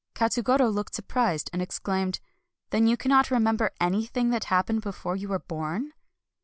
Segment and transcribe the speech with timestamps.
[0.15, 2.21] Katsugoro looked surprised and exclaimed:"
[2.71, 5.93] Then you cannot remember anything that happened before you were born